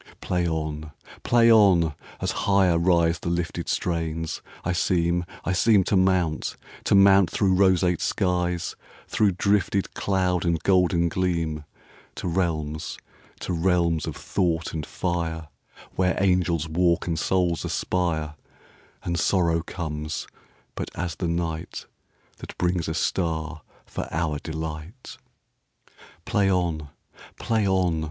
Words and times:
Play 0.19 0.47
on! 0.47 0.91
Play 1.21 1.51
on! 1.51 1.93
As 2.21 2.31
higher 2.49 2.79
riseThe 2.79 3.29
lifted 3.29 3.69
strains, 3.69 4.41
I 4.65 4.73
seem, 4.73 5.25
I 5.45 5.51
seemTo 5.51 5.95
mount, 5.95 6.55
to 6.85 6.95
mount 6.95 7.29
through 7.29 7.53
roseate 7.53 8.01
skies, 8.01 8.75
Through 9.07 9.33
drifted 9.33 9.93
cloud 9.93 10.43
and 10.43 10.57
golden 10.63 11.07
gleam, 11.07 11.65
To 12.15 12.27
realms, 12.27 12.97
to 13.41 13.53
realms 13.53 14.07
of 14.07 14.15
thought 14.15 14.73
and 14.73 14.87
fire, 14.87 15.49
Where 15.95 16.17
angels 16.19 16.67
walk 16.67 17.05
and 17.05 17.19
souls 17.19 17.63
aspire, 17.63 18.33
And 19.03 19.19
sorrow 19.19 19.61
comes 19.61 20.25
but 20.73 20.89
as 20.95 21.13
the 21.17 21.27
nightThat 21.27 22.57
brings 22.57 22.87
a 22.87 22.95
star 22.95 23.61
for 23.85 24.07
our 24.11 24.39
delight. 24.39 25.17
Play 26.25 26.49
on! 26.51 26.89
Play 27.37 27.67
on! 27.67 27.99